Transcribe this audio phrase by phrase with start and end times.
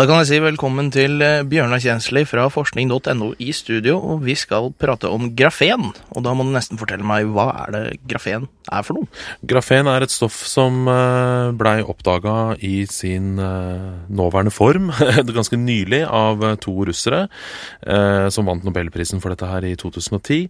[0.00, 4.32] Da kan jeg si velkommen til eh, Bjørnar Kjensli fra forskning.no i studio, og vi
[4.32, 5.90] skal prate om grafen.
[6.16, 9.10] Og da må du nesten fortelle meg hva er det grafen er for noe?
[9.44, 14.88] Grafen er et stoff som eh, blei oppdaga i sin eh, nåværende form
[15.36, 17.26] ganske nylig av to russere,
[18.32, 20.48] som vant nobelprisen for dette her i 2010.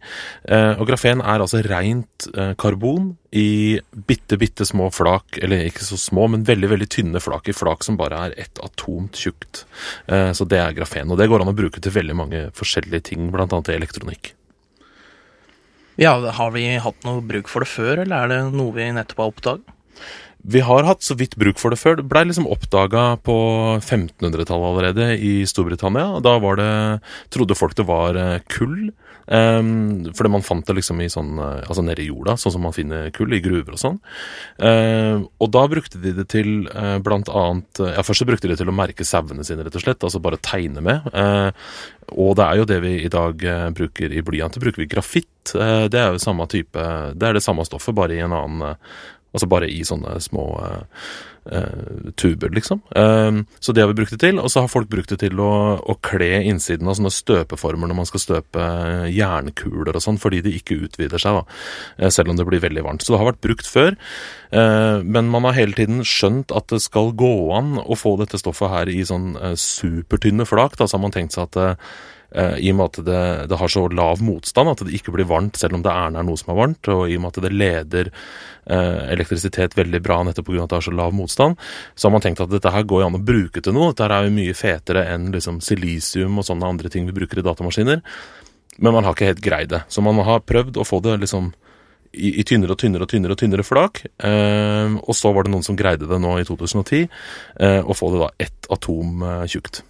[0.79, 2.29] Og grafen er altså rent
[2.61, 3.81] karbon i
[4.11, 7.87] bitte, bitte små flak, eller ikke så små, men veldig veldig tynne flak i flak
[7.87, 9.65] som bare er ett atomt tjukt.
[10.11, 11.11] Eh, så det er grafen.
[11.11, 13.47] Og det går an å bruke til veldig mange forskjellige ting, bl.a.
[13.47, 14.33] til elektronikk.
[16.01, 19.23] Ja, Har vi hatt noe bruk for det før, eller er det noe vi nettopp
[19.23, 19.77] har oppdaget?
[20.43, 21.99] Vi har hatt så vidt bruk for det før.
[21.99, 23.37] Det blei liksom oppdaga på
[23.83, 26.23] 1500-tallet allerede i Storbritannia.
[26.25, 26.73] Da var det,
[27.35, 28.91] trodde folk det var eh, kull.
[29.31, 32.65] Um, fordi man fant det liksom i sånn, eh, altså nede i jorda, sånn som
[32.67, 34.01] man finner kull i gruver og sånn.
[34.59, 38.57] Um, og da brukte de det til uh, blant annet Ja, først så brukte de
[38.57, 40.03] det til å merke sauene sine, rett og slett.
[40.03, 41.07] Altså bare tegne med.
[41.15, 41.53] Uh,
[42.17, 43.45] og det er jo det vi i dag
[43.77, 44.57] bruker i blyant.
[44.57, 45.53] Det bruker vi grafitt.
[45.53, 46.83] det er jo samme type
[47.15, 48.81] Det er det samme stoffet, bare i en annen
[49.31, 52.81] Altså bare i sånne små uh, tuber, liksom.
[52.97, 54.41] Uh, så det har vi brukt det til.
[54.43, 58.01] Og så har folk brukt det til å, å kle innsiden av sånne støpeformer når
[58.01, 58.67] man skal støpe
[59.15, 62.11] jernkuler og sånn, fordi de ikke utvider seg, da.
[62.11, 63.07] selv om det blir veldig varmt.
[63.07, 63.99] Så det har vært brukt før.
[64.51, 68.73] men man har hele tiden skjønt at det skal gå an å få dette stoffet
[68.73, 70.75] her i sånn supertynne flak.
[70.75, 71.77] Da så har man tenkt seg at Eh,
[72.31, 75.59] i og med at det, det, har så lav motstand at det ikke blir varmt
[75.59, 77.51] selv om det er nær noe som er varmt, og i og med at det
[77.51, 78.11] leder
[78.71, 80.63] eh, elektrisitet veldig bra nettopp pga.
[80.63, 81.59] at det har så lav motstand,
[81.95, 83.91] så har man tenkt at dette her går an å bruke til noe.
[83.91, 87.43] Dette her er jo mye fetere enn liksom silisium og sånne andre ting vi bruker
[87.43, 88.05] i datamaskiner.
[88.79, 89.83] Men man har ikke helt greid det.
[89.93, 91.51] Så man har prøvd å få det liksom
[92.13, 94.03] i, i tynnere og tynnere og tynnere tynnere flak.
[94.07, 97.07] Eh, og så var det noen som greide det nå i 2010,
[97.61, 99.83] eh, å få det da ett atom eh, tjukt.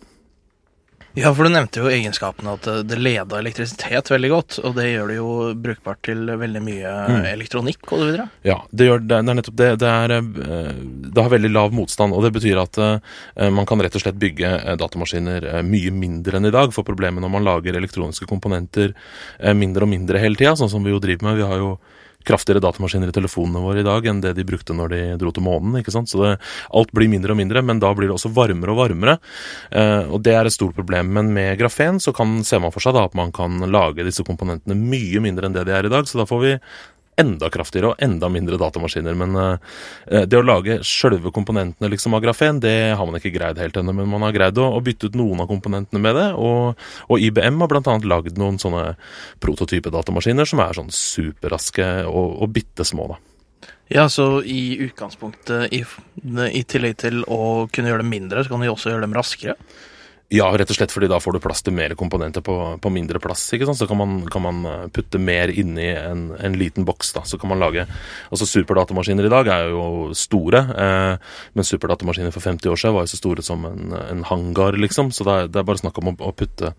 [1.18, 4.58] Ja, for du nevnte jo egenskapene at det leder elektrisitet veldig godt.
[4.62, 7.24] Og det gjør det jo brukbart til veldig mye mm.
[7.32, 8.26] elektronikk og så videre.
[8.46, 9.70] Ja, det, gjør, det, er nettopp det.
[9.82, 10.72] Det, er, eh,
[11.08, 12.14] det, har veldig lav motstand.
[12.14, 12.98] Og det betyr at uh,
[13.50, 16.74] man kan rett og slett bygge datamaskiner mye mindre enn i dag.
[16.76, 18.94] For problemet når man lager elektroniske komponenter
[19.56, 21.40] mindre og mindre hele tida, sånn som vi jo driver med.
[21.40, 21.74] Vi har jo
[22.26, 25.46] kraftigere datamaskiner i telefonene våre i dag enn det de brukte når de dro til
[25.46, 25.78] månen.
[25.80, 26.10] ikke sant?
[26.10, 26.34] Så det,
[26.76, 29.16] alt blir mindre og mindre, men da blir det også varmere og varmere.
[29.70, 31.12] Eh, og det er et stort problem.
[31.16, 34.26] Men med grafen så kan, ser man for seg da at man kan lage disse
[34.26, 36.08] komponentene mye mindre enn det de er i dag.
[36.08, 36.56] Så da får vi
[37.20, 39.16] enda kraftigere og enda mindre datamaskiner.
[39.18, 39.56] Men uh,
[40.26, 43.94] det å lage sjølve komponentene liksom av grafen, det har man ikke greid helt ennå.
[44.00, 46.28] Men man har greid å, å, bytte ut noen av komponentene med det.
[46.40, 47.98] Og, og IBM har bl.a.
[48.14, 48.94] lagd noen sånne
[49.42, 53.20] prototype datamaskiner som er sånn superraske og, og bitte små, da.
[53.90, 58.62] Ja, så i utgangspunktet, i, i tillegg til å kunne gjøre dem mindre, så kan
[58.62, 59.56] de også gjøre dem raskere?
[60.30, 63.18] Ja, rett og slett fordi da får du plass til mer komponenter på, på mindre
[63.18, 63.48] plass.
[63.50, 63.80] ikke sant?
[63.80, 67.10] Så kan man, kan man eh, putte mer inni en, en, liten boks.
[67.16, 67.82] da, Så kan man lage
[68.30, 73.08] Altså Superdatamaskiner i dag er jo store, eh, men superdatamaskiner for 50 år siden var
[73.08, 75.10] jo så store som en, en hangar, liksom.
[75.10, 76.76] Så det er, det er, bare snakk om å, å, putte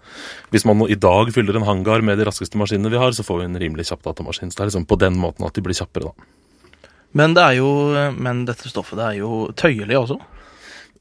[0.55, 3.43] Hvis man i dag fyller en hangar med de raskeste maskinene vi har, så får
[3.43, 4.47] vi en rimelig kjapp datamaskin.
[4.47, 6.87] Så det er liksom på den måten at de blir kjappere, da.
[7.19, 7.67] Men, det jo,
[8.15, 10.23] men dette stoffet det er jo tøyelig også?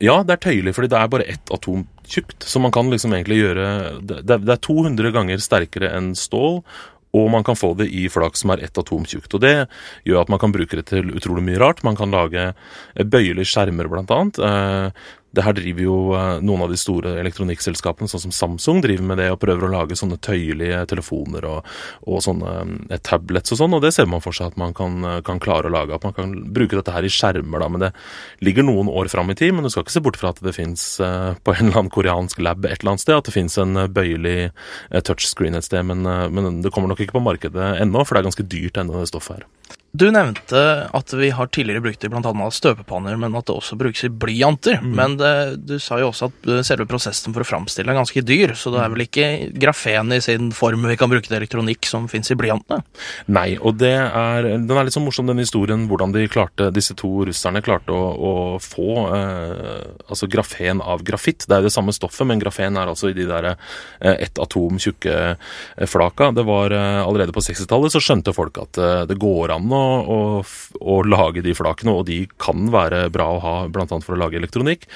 [0.00, 2.46] Ja, det er tøyelig, fordi det er bare ett atom tjukt.
[2.48, 3.66] Så man kan liksom egentlig gjøre
[4.00, 6.62] Det, det er 200 ganger sterkere enn stål,
[7.10, 9.34] og man kan få det i flak som er ett atom tjukt.
[9.34, 9.66] Og det
[10.06, 11.82] gjør at man kan bruke det til utrolig mye rart.
[11.84, 12.52] Man kan lage
[12.94, 14.38] bøyelige skjermer, blant annet.
[15.36, 19.20] Det her driver jo eh, noen av de store elektronikkselskapene, sånn som Samsung, driver med
[19.22, 21.68] det og prøver å lage sånne tøyelige telefoner og,
[22.10, 22.54] og sånne
[22.88, 25.38] eh, tablets og sånn, og det ser man for seg at man kan, eh, kan,
[25.42, 25.94] klare å lage.
[25.94, 27.70] At man kan bruke dette her i skjermer, da.
[27.70, 27.92] Men det
[28.44, 29.54] ligger noen år fram i tid.
[29.54, 32.42] Men du skal ikke se bort fra at det fins på en eller annen koreansk
[32.42, 34.50] lab et eller annet sted, at det fins en bøyelig
[35.06, 35.86] touchscreen et sted.
[35.86, 36.04] Men,
[36.34, 39.12] men det kommer nok ikke på markedet ennå, for det er ganske dyrt ennå, det
[39.12, 39.48] stoffet her.
[39.92, 40.60] Du nevnte
[40.94, 42.50] at vi har tidligere brukt det i bl.a.
[42.54, 44.78] støpepanner, men at det også brukes i blyanter.
[44.84, 44.92] Mm.
[44.94, 45.32] Men det,
[45.66, 48.84] du sa jo også at selve prosessen for å framstille er ganske dyr, så det
[48.84, 49.26] er vel ikke
[49.58, 52.84] grafen i sin form vi kan bruke til elektronikk som fins i blyantene?
[53.34, 56.94] Nei, og det er, den er litt så morsom, den historien, hvordan de klarte, disse
[56.98, 58.32] to russerne klarte å, å
[58.62, 61.48] få eh, altså grafen av grafitt.
[61.48, 64.38] Det er jo det samme stoffet, men grafen er altså i de der eh, ett
[64.38, 66.30] atom tjukke eh, flaka.
[66.36, 69.79] Det var eh, allerede på 60-tallet så skjønte folk at eh, det går an å
[69.80, 70.18] å,
[70.80, 73.86] og, lage de flakene, og de kan være bra å ha bl.a.
[74.04, 74.86] for å lage elektronikk.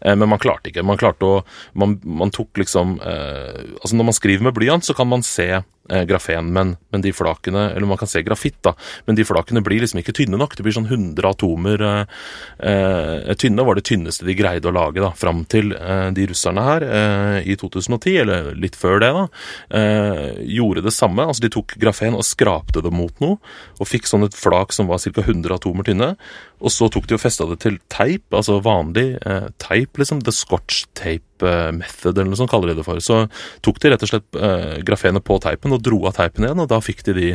[0.00, 0.86] Eh, men man klarte ikke.
[0.86, 1.40] Man klarte å
[1.78, 5.62] Man, man tok liksom eh, Altså når man skriver med blyant, så kan man se
[5.90, 8.74] eh, grafen, men, men, de flakene Eller man kan se grafitt, da,
[9.06, 10.56] men de flakene blir liksom ikke tynne nok.
[10.56, 12.20] Det blir sånn 100 atomer eh,
[12.70, 16.66] eh, tynne, var det tynneste de greide å lage da, fram til eh, de russerne
[16.66, 19.24] her eh, i 2010, eller litt før det, da,
[20.46, 21.24] gjorde det samme.
[21.26, 23.40] Altså de tok grafen og skrapte det mot noe,
[23.80, 25.24] og fikk sånn et flak som var ca.
[25.24, 26.12] 100 atomer tynne.
[26.60, 29.14] Og så tok de og festa det til teip, altså vanlig
[29.62, 30.20] teip, liksom.
[30.26, 33.00] The Scotch tape method, eller noe sånt kaller de det for.
[33.04, 33.22] Så
[33.64, 34.40] tok de rett og slett
[34.86, 37.30] grafenet på teipen og dro av teipen igjen, og da fikk de de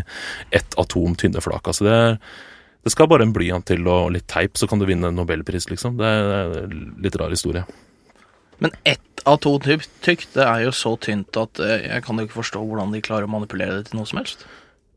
[0.56, 1.74] ett atom tynne flaka.
[1.74, 1.98] Så det,
[2.86, 5.98] det skal bare en blyant til og litt teip, så kan du vinne nobelpris, liksom.
[6.02, 7.66] Det er en litt rar historie.
[8.64, 12.40] Men ett atom tykt, det er jo så tynt at eh, jeg kan jo ikke
[12.40, 14.46] forstå hvordan de klarer å manipulere det til noe som helst.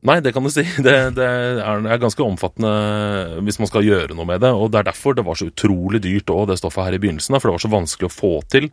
[0.07, 0.63] Nei, det kan du si.
[0.63, 4.53] Det, det, er, ganske omfattende hvis man skal gjøre noe med det.
[4.55, 7.35] Og det er derfor det var så utrolig dyrt òg, det stoffet her i begynnelsen.
[7.39, 8.69] For det var så vanskelig å få til.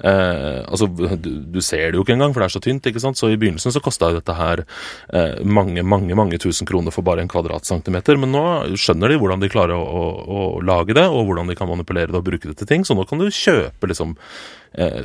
[0.00, 2.88] Eh, altså, du, du, ser det jo ikke engang, for det er så tynt.
[2.88, 3.20] ikke sant?
[3.20, 7.24] Så i begynnelsen så kosta dette her eh, mange, mange mange tusen kroner for bare
[7.24, 8.16] en kvadratcentimeter.
[8.20, 8.46] Men nå
[8.80, 12.08] skjønner de hvordan de klarer å, å, å lage det, og hvordan de kan manipulere
[12.08, 12.88] det og bruke det til ting.
[12.88, 14.16] Så nå kan du kjøpe liksom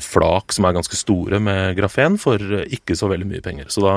[0.03, 3.71] flak som er ganske store med grafen for ikke så veldig mye penger.
[3.73, 3.95] Så da,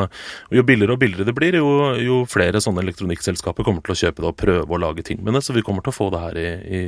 [0.55, 4.25] Jo billigere og billigere det blir, jo, jo flere sånne elektronikkselskaper kommer til å kjøpe
[4.25, 5.45] det og prøve å lage ting med det.
[5.45, 6.49] Så vi kommer til å få det her i,
[6.79, 6.85] i,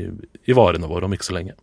[0.48, 1.58] i varene våre om ikke så lenge.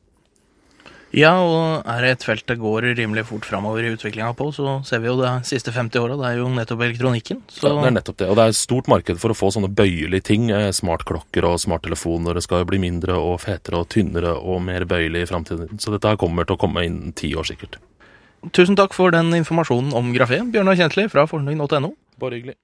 [1.15, 4.77] Ja, og er det et felt det går rimelig fort framover i utviklinga på, så
[4.88, 6.18] ser vi jo det siste 50 åra.
[6.19, 7.39] Det er jo nettopp elektronikken.
[7.48, 7.69] Så...
[7.69, 8.27] Ja, det er nettopp det.
[8.27, 10.50] Og det er et stort marked for å få sånne bøyelige ting.
[10.51, 12.36] Eh, smartklokker og smarttelefoner.
[12.36, 15.80] Det skal jo bli mindre og fetere og tynnere og mer bøyelig i framtiden.
[15.80, 17.80] Så dette kommer til å komme innen ti år, sikkert.
[18.54, 21.95] Tusen takk for den informasjonen om grafé, Bjørnar Kjentli fra forskning.no.
[22.21, 22.59] Bare hyggelig.